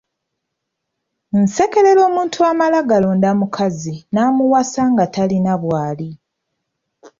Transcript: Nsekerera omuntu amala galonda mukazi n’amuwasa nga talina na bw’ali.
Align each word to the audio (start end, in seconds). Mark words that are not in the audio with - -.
Nsekerera 1.41 2.01
omuntu 2.09 2.37
amala 2.51 2.79
galonda 2.89 3.29
mukazi 3.39 3.95
n’amuwasa 4.13 4.81
nga 4.91 5.05
talina 5.13 5.53
na 5.53 5.55
bw’ali. 5.61 6.09